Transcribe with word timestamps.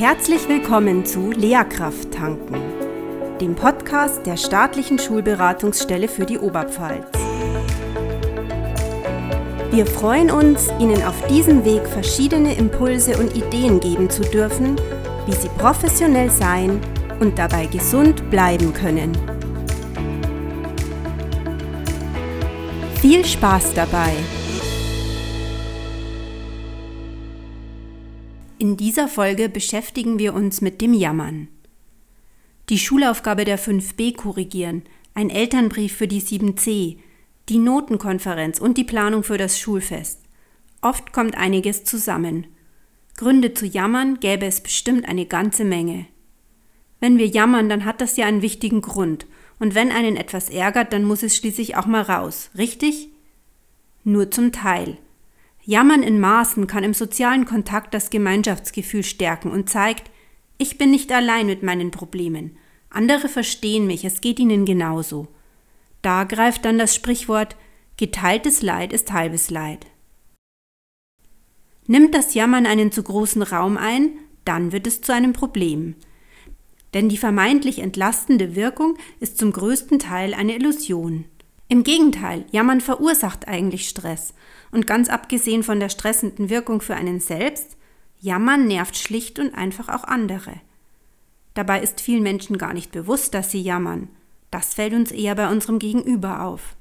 Herzlich 0.00 0.48
willkommen 0.48 1.04
zu 1.04 1.30
Lehrkraft 1.30 2.12
tanken, 2.12 2.58
dem 3.38 3.54
Podcast 3.54 4.24
der 4.24 4.38
staatlichen 4.38 4.98
Schulberatungsstelle 4.98 6.08
für 6.08 6.24
die 6.24 6.38
Oberpfalz. 6.38 7.06
Wir 9.70 9.84
freuen 9.84 10.30
uns, 10.30 10.70
Ihnen 10.78 11.02
auf 11.02 11.26
diesem 11.26 11.66
Weg 11.66 11.86
verschiedene 11.86 12.54
Impulse 12.54 13.18
und 13.18 13.36
Ideen 13.36 13.78
geben 13.78 14.08
zu 14.08 14.22
dürfen, 14.22 14.76
wie 15.26 15.34
Sie 15.34 15.50
professionell 15.58 16.30
sein 16.30 16.80
und 17.20 17.38
dabei 17.38 17.66
gesund 17.66 18.30
bleiben 18.30 18.72
können. 18.72 19.12
Viel 23.02 23.22
Spaß 23.26 23.74
dabei! 23.74 24.14
In 28.60 28.76
dieser 28.76 29.08
Folge 29.08 29.48
beschäftigen 29.48 30.18
wir 30.18 30.34
uns 30.34 30.60
mit 30.60 30.82
dem 30.82 30.92
Jammern. 30.92 31.48
Die 32.68 32.78
Schulaufgabe 32.78 33.46
der 33.46 33.58
5b 33.58 34.14
korrigieren, 34.14 34.82
ein 35.14 35.30
Elternbrief 35.30 35.96
für 35.96 36.06
die 36.06 36.20
7c, 36.20 36.98
die 37.48 37.58
Notenkonferenz 37.58 38.58
und 38.58 38.76
die 38.76 38.84
Planung 38.84 39.22
für 39.22 39.38
das 39.38 39.58
Schulfest. 39.58 40.20
Oft 40.82 41.14
kommt 41.14 41.38
einiges 41.38 41.84
zusammen. 41.84 42.48
Gründe 43.16 43.54
zu 43.54 43.64
jammern 43.64 44.20
gäbe 44.20 44.44
es 44.44 44.60
bestimmt 44.60 45.08
eine 45.08 45.24
ganze 45.24 45.64
Menge. 45.64 46.04
Wenn 47.00 47.16
wir 47.16 47.28
jammern, 47.28 47.70
dann 47.70 47.86
hat 47.86 48.02
das 48.02 48.18
ja 48.18 48.26
einen 48.26 48.42
wichtigen 48.42 48.82
Grund. 48.82 49.26
Und 49.58 49.74
wenn 49.74 49.90
einen 49.90 50.18
etwas 50.18 50.50
ärgert, 50.50 50.92
dann 50.92 51.04
muss 51.04 51.22
es 51.22 51.34
schließlich 51.34 51.78
auch 51.78 51.86
mal 51.86 52.02
raus, 52.02 52.50
richtig? 52.58 53.08
Nur 54.04 54.30
zum 54.30 54.52
Teil. 54.52 54.98
Jammern 55.64 56.02
in 56.02 56.20
Maßen 56.20 56.66
kann 56.66 56.84
im 56.84 56.94
sozialen 56.94 57.44
Kontakt 57.44 57.94
das 57.94 58.10
Gemeinschaftsgefühl 58.10 59.02
stärken 59.02 59.50
und 59.50 59.68
zeigt, 59.68 60.10
ich 60.58 60.78
bin 60.78 60.90
nicht 60.90 61.12
allein 61.12 61.46
mit 61.46 61.62
meinen 61.62 61.90
Problemen. 61.90 62.56
Andere 62.90 63.28
verstehen 63.28 63.86
mich, 63.86 64.04
es 64.04 64.20
geht 64.20 64.38
ihnen 64.38 64.64
genauso. 64.64 65.28
Da 66.02 66.24
greift 66.24 66.64
dann 66.64 66.78
das 66.78 66.94
Sprichwort 66.94 67.56
geteiltes 67.96 68.62
Leid 68.62 68.92
ist 68.92 69.12
halbes 69.12 69.50
Leid. 69.50 69.86
Nimmt 71.86 72.14
das 72.14 72.34
Jammern 72.34 72.66
einen 72.66 72.92
zu 72.92 73.02
großen 73.02 73.42
Raum 73.42 73.76
ein, 73.76 74.12
dann 74.44 74.72
wird 74.72 74.86
es 74.86 75.02
zu 75.02 75.12
einem 75.12 75.32
Problem. 75.32 75.96
Denn 76.94 77.08
die 77.08 77.18
vermeintlich 77.18 77.78
entlastende 77.78 78.56
Wirkung 78.56 78.96
ist 79.20 79.38
zum 79.38 79.52
größten 79.52 79.98
Teil 79.98 80.34
eine 80.34 80.56
Illusion. 80.56 81.26
Im 81.70 81.84
Gegenteil, 81.84 82.46
Jammern 82.50 82.80
verursacht 82.80 83.46
eigentlich 83.46 83.88
Stress. 83.88 84.34
Und 84.72 84.88
ganz 84.88 85.08
abgesehen 85.08 85.62
von 85.62 85.78
der 85.78 85.88
stressenden 85.88 86.50
Wirkung 86.50 86.80
für 86.80 86.96
einen 86.96 87.20
selbst, 87.20 87.76
Jammern 88.18 88.66
nervt 88.66 88.96
schlicht 88.96 89.38
und 89.38 89.54
einfach 89.54 89.88
auch 89.88 90.02
andere. 90.02 90.54
Dabei 91.54 91.80
ist 91.80 92.00
vielen 92.00 92.24
Menschen 92.24 92.58
gar 92.58 92.74
nicht 92.74 92.90
bewusst, 92.90 93.34
dass 93.34 93.52
sie 93.52 93.62
jammern. 93.62 94.08
Das 94.50 94.74
fällt 94.74 94.94
uns 94.94 95.12
eher 95.12 95.36
bei 95.36 95.48
unserem 95.48 95.78
Gegenüber 95.78 96.42
auf. 96.42 96.74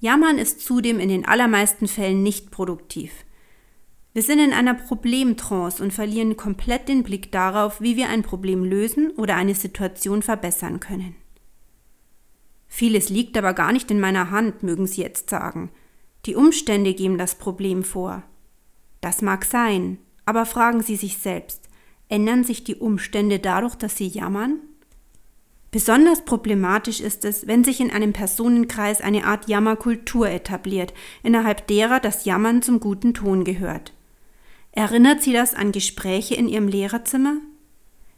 Jammern 0.00 0.38
ist 0.38 0.60
zudem 0.66 0.98
in 0.98 1.08
den 1.08 1.24
allermeisten 1.24 1.86
Fällen 1.86 2.24
nicht 2.24 2.50
produktiv. 2.50 3.12
Wir 4.12 4.24
sind 4.24 4.40
in 4.40 4.52
einer 4.52 4.74
Problemtrance 4.74 5.80
und 5.80 5.92
verlieren 5.92 6.36
komplett 6.36 6.88
den 6.88 7.04
Blick 7.04 7.30
darauf, 7.30 7.80
wie 7.80 7.96
wir 7.96 8.08
ein 8.08 8.24
Problem 8.24 8.64
lösen 8.64 9.12
oder 9.12 9.36
eine 9.36 9.54
Situation 9.54 10.22
verbessern 10.22 10.80
können. 10.80 11.14
Vieles 12.74 13.10
liegt 13.10 13.36
aber 13.36 13.52
gar 13.52 13.70
nicht 13.70 13.90
in 13.90 14.00
meiner 14.00 14.30
Hand, 14.30 14.62
mögen 14.62 14.86
Sie 14.86 15.02
jetzt 15.02 15.28
sagen. 15.28 15.70
Die 16.24 16.34
Umstände 16.34 16.94
geben 16.94 17.18
das 17.18 17.34
Problem 17.34 17.84
vor. 17.84 18.22
Das 19.02 19.20
mag 19.20 19.44
sein, 19.44 19.98
aber 20.24 20.46
fragen 20.46 20.82
Sie 20.82 20.96
sich 20.96 21.18
selbst, 21.18 21.68
ändern 22.08 22.44
sich 22.44 22.64
die 22.64 22.76
Umstände 22.76 23.40
dadurch, 23.40 23.74
dass 23.74 23.98
Sie 23.98 24.06
jammern? 24.06 24.56
Besonders 25.70 26.24
problematisch 26.24 27.00
ist 27.00 27.26
es, 27.26 27.46
wenn 27.46 27.62
sich 27.62 27.78
in 27.78 27.90
einem 27.90 28.14
Personenkreis 28.14 29.02
eine 29.02 29.26
Art 29.26 29.50
Jammerkultur 29.50 30.30
etabliert, 30.30 30.94
innerhalb 31.22 31.66
derer 31.66 32.00
das 32.00 32.24
Jammern 32.24 32.62
zum 32.62 32.80
guten 32.80 33.12
Ton 33.12 33.44
gehört. 33.44 33.92
Erinnert 34.72 35.20
Sie 35.20 35.34
das 35.34 35.52
an 35.54 35.72
Gespräche 35.72 36.36
in 36.36 36.48
Ihrem 36.48 36.68
Lehrerzimmer? 36.68 37.36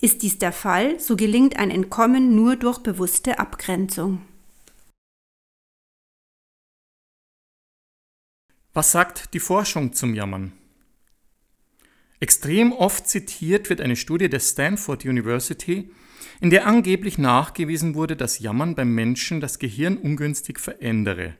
Ist 0.00 0.22
dies 0.22 0.38
der 0.38 0.52
Fall, 0.52 1.00
so 1.00 1.16
gelingt 1.16 1.58
ein 1.58 1.72
Entkommen 1.72 2.36
nur 2.36 2.54
durch 2.54 2.78
bewusste 2.78 3.40
Abgrenzung. 3.40 4.20
Was 8.76 8.92
sagt 8.92 9.32
die 9.32 9.40
Forschung 9.40 9.94
zum 9.94 10.12
Jammern? 10.12 10.52
Extrem 12.20 12.72
oft 12.72 13.08
zitiert 13.08 13.70
wird 13.70 13.80
eine 13.80 13.96
Studie 13.96 14.28
der 14.28 14.38
Stanford 14.38 15.06
University, 15.06 15.90
in 16.42 16.50
der 16.50 16.66
angeblich 16.66 17.16
nachgewiesen 17.16 17.94
wurde, 17.94 18.16
dass 18.16 18.38
Jammern 18.38 18.74
beim 18.74 18.94
Menschen 18.94 19.40
das 19.40 19.58
Gehirn 19.58 19.96
ungünstig 19.96 20.60
verändere, 20.60 21.38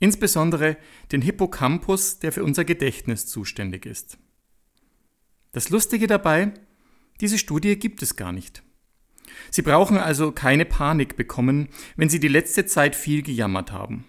insbesondere 0.00 0.76
den 1.12 1.22
Hippocampus, 1.22 2.18
der 2.18 2.32
für 2.32 2.42
unser 2.42 2.64
Gedächtnis 2.64 3.28
zuständig 3.28 3.86
ist. 3.86 4.18
Das 5.52 5.70
Lustige 5.70 6.08
dabei, 6.08 6.52
diese 7.20 7.38
Studie 7.38 7.78
gibt 7.78 8.02
es 8.02 8.16
gar 8.16 8.32
nicht. 8.32 8.64
Sie 9.52 9.62
brauchen 9.62 9.98
also 9.98 10.32
keine 10.32 10.64
Panik 10.64 11.14
bekommen, 11.14 11.68
wenn 11.94 12.08
Sie 12.08 12.18
die 12.18 12.26
letzte 12.26 12.66
Zeit 12.66 12.96
viel 12.96 13.22
gejammert 13.22 13.70
haben. 13.70 14.04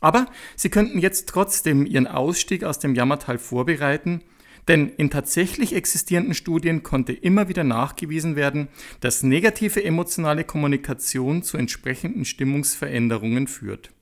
Aber 0.00 0.26
Sie 0.56 0.68
könnten 0.68 0.98
jetzt 0.98 1.28
trotzdem 1.28 1.86
Ihren 1.86 2.06
Ausstieg 2.06 2.64
aus 2.64 2.78
dem 2.78 2.94
Jammertal 2.94 3.38
vorbereiten, 3.38 4.22
denn 4.68 4.88
in 4.88 5.10
tatsächlich 5.10 5.74
existierenden 5.74 6.34
Studien 6.34 6.82
konnte 6.82 7.12
immer 7.12 7.48
wieder 7.48 7.64
nachgewiesen 7.64 8.36
werden, 8.36 8.68
dass 9.00 9.22
negative 9.22 9.82
emotionale 9.84 10.44
Kommunikation 10.44 11.42
zu 11.42 11.56
entsprechenden 11.56 12.24
Stimmungsveränderungen 12.24 13.46
führt. 13.46 13.92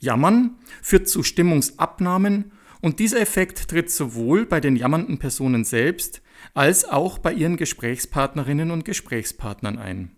Jammern 0.00 0.56
führt 0.80 1.08
zu 1.08 1.22
Stimmungsabnahmen 1.22 2.52
und 2.80 2.98
dieser 2.98 3.20
Effekt 3.20 3.68
tritt 3.68 3.90
sowohl 3.90 4.46
bei 4.46 4.60
den 4.60 4.76
jammernden 4.76 5.18
Personen 5.18 5.64
selbst 5.64 6.22
als 6.54 6.84
auch 6.84 7.18
bei 7.18 7.32
ihren 7.32 7.56
Gesprächspartnerinnen 7.56 8.70
und 8.70 8.84
Gesprächspartnern 8.84 9.78
ein. 9.78 10.17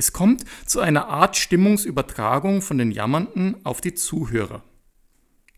Es 0.00 0.14
kommt 0.14 0.46
zu 0.64 0.80
einer 0.80 1.08
Art 1.08 1.36
Stimmungsübertragung 1.36 2.62
von 2.62 2.78
den 2.78 2.90
Jammernden 2.90 3.56
auf 3.66 3.82
die 3.82 3.92
Zuhörer. 3.92 4.64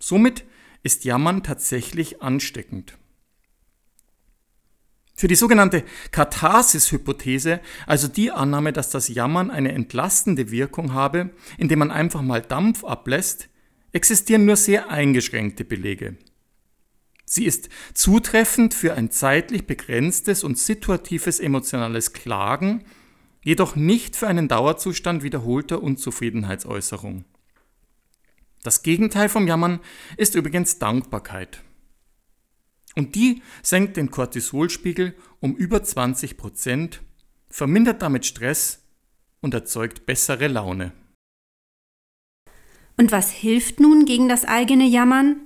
Somit 0.00 0.44
ist 0.82 1.04
Jammern 1.04 1.44
tatsächlich 1.44 2.22
ansteckend. 2.22 2.98
Für 5.14 5.28
die 5.28 5.36
sogenannte 5.36 5.84
Katharsis-Hypothese, 6.10 7.60
also 7.86 8.08
die 8.08 8.32
Annahme, 8.32 8.72
dass 8.72 8.90
das 8.90 9.06
Jammern 9.06 9.48
eine 9.52 9.70
entlastende 9.70 10.50
Wirkung 10.50 10.92
habe, 10.92 11.30
indem 11.56 11.78
man 11.78 11.92
einfach 11.92 12.22
mal 12.22 12.42
Dampf 12.42 12.82
ablässt, 12.82 13.48
existieren 13.92 14.44
nur 14.44 14.56
sehr 14.56 14.90
eingeschränkte 14.90 15.64
Belege. 15.64 16.16
Sie 17.24 17.44
ist 17.44 17.68
zutreffend 17.94 18.74
für 18.74 18.94
ein 18.94 19.12
zeitlich 19.12 19.68
begrenztes 19.68 20.42
und 20.42 20.58
situatives 20.58 21.38
emotionales 21.38 22.12
Klagen 22.12 22.84
jedoch 23.42 23.76
nicht 23.76 24.16
für 24.16 24.28
einen 24.28 24.48
Dauerzustand 24.48 25.22
wiederholter 25.22 25.82
Unzufriedenheitsäußerung. 25.82 27.24
Das 28.62 28.82
Gegenteil 28.82 29.28
vom 29.28 29.48
Jammern 29.48 29.80
ist 30.16 30.34
übrigens 30.34 30.78
Dankbarkeit. 30.78 31.62
Und 32.94 33.14
die 33.14 33.42
senkt 33.62 33.96
den 33.96 34.10
Cortisolspiegel 34.10 35.14
um 35.40 35.56
über 35.56 35.82
20 35.82 36.36
Prozent, 36.36 37.02
vermindert 37.48 38.02
damit 38.02 38.26
Stress 38.26 38.82
und 39.40 39.54
erzeugt 39.54 40.06
bessere 40.06 40.46
Laune. 40.46 40.92
Und 42.96 43.10
was 43.10 43.30
hilft 43.30 43.80
nun 43.80 44.04
gegen 44.04 44.28
das 44.28 44.44
eigene 44.44 44.86
Jammern? 44.86 45.40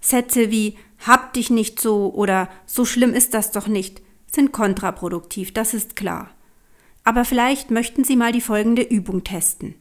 Sätze 0.00 0.50
wie 0.50 0.78
Hab 1.04 1.34
dich 1.34 1.50
nicht 1.50 1.80
so 1.80 2.14
oder 2.14 2.48
So 2.64 2.84
schlimm 2.84 3.12
ist 3.12 3.34
das 3.34 3.50
doch 3.50 3.66
nicht 3.66 4.00
sind 4.36 4.52
kontraproduktiv, 4.52 5.52
das 5.52 5.74
ist 5.74 5.96
klar. 5.96 6.35
Aber 7.06 7.24
vielleicht 7.24 7.70
möchten 7.70 8.02
Sie 8.02 8.16
mal 8.16 8.32
die 8.32 8.40
folgende 8.40 8.82
Übung 8.82 9.22
testen. 9.22 9.76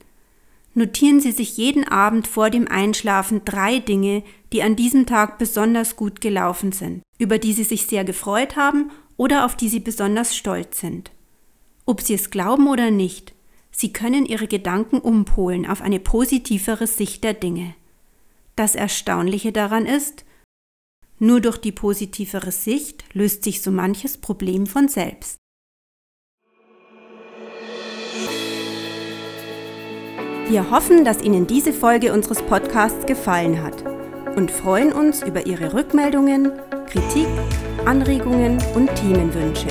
Notieren 0.75 1.19
Sie 1.19 1.31
sich 1.31 1.57
jeden 1.57 1.83
Abend 1.83 2.27
vor 2.27 2.51
dem 2.51 2.68
Einschlafen 2.68 3.42
drei 3.44 3.80
Dinge, 3.80 4.22
die 4.54 4.62
an 4.62 4.75
diesem 4.75 5.07
Tag 5.07 5.39
besonders 5.39 5.95
gut 5.95 6.22
gelaufen 6.22 6.72
sind, 6.72 7.01
über 7.18 7.39
die 7.39 7.54
Sie 7.54 7.63
sich 7.63 7.88
sehr 7.88 8.06
gefreut 8.06 8.56
haben 8.57 8.92
oder 9.18 9.44
auf 9.44 9.56
die 9.57 9.69
Sie 9.69 9.80
besonders 9.80 10.38
stolz 10.38 10.80
sind. 10.80 11.10
Ob 11.88 12.01
Sie 12.01 12.13
es 12.13 12.30
glauben 12.30 12.68
oder 12.68 12.92
nicht, 12.92 13.33
Sie 13.72 13.92
können 13.92 14.27
Ihre 14.27 14.48
Gedanken 14.48 15.00
umpolen 15.00 15.66
auf 15.66 15.81
eine 15.81 16.00
positivere 16.00 16.86
Sicht 16.86 17.24
der 17.24 17.33
Dinge. 17.33 17.74
Das 18.56 18.75
Erstaunliche 18.75 19.51
daran 19.51 19.88
ist, 19.88 20.25
nur 21.18 21.42
durch 21.42 21.57
die 21.57 21.72
positivere 21.72 22.51
Sicht 22.51 23.04
löst 23.13 23.44
sich 23.44 23.63
so 23.63 23.72
manches 23.72 24.19
Problem 24.19 24.68
von 24.68 24.89
selbst. 24.89 25.39
Wir 30.47 30.69
hoffen, 30.69 31.03
dass 31.03 31.24
Ihnen 31.24 31.47
diese 31.47 31.74
Folge 31.74 32.13
unseres 32.13 32.44
Podcasts 32.44 33.07
gefallen 33.07 33.63
hat 33.63 33.83
und 34.36 34.51
freuen 34.51 34.94
uns 34.94 35.24
über 35.24 35.47
Ihre 35.47 35.74
Rückmeldungen, 35.74 36.51
Kritik, 36.88 37.25
Anregungen 37.86 38.59
und 38.75 38.94
Themenwünsche. 38.94 39.69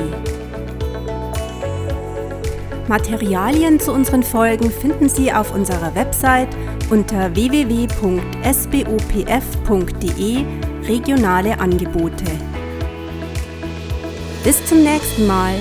Materialien 2.89 3.79
zu 3.79 3.93
unseren 3.93 4.25
Folgen 4.25 4.73
finden 4.73 5.09
Sie 5.09 5.33
auf 5.33 5.55
unserer 5.55 5.95
Website 5.95 6.49
unter 6.91 7.33
www.sbopf.de 7.37 7.95
regionale 10.87 11.59
Angebote. 11.59 12.25
Bis 14.45 14.65
zum 14.67 14.83
nächsten 14.83 15.27
Mal. 15.27 15.55